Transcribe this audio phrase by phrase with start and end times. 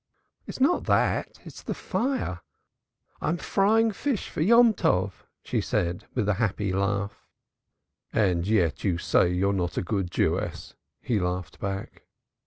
[0.47, 1.37] "It's not that.
[1.45, 2.41] It's the fire.
[3.21, 7.27] I'm frying fish for Yomtov," she said, with a happy laugh.
[8.11, 12.07] "And yet you say you're not a good Jewess," he laughed back.